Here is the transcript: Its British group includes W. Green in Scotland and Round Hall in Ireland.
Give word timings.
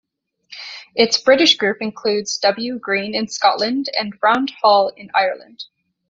Its 0.95 1.19
British 1.19 1.57
group 1.57 1.77
includes 1.79 2.39
W. 2.39 2.79
Green 2.79 3.13
in 3.13 3.27
Scotland 3.27 3.87
and 3.95 4.17
Round 4.19 4.51
Hall 4.63 4.91
in 4.97 5.11
Ireland. 5.13 5.65